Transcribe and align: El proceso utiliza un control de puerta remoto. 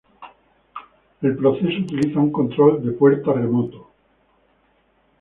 El 1.21 1.37
proceso 1.37 1.79
utiliza 1.79 2.19
un 2.19 2.31
control 2.31 2.83
de 2.83 2.91
puerta 2.93 3.33
remoto. 3.33 3.87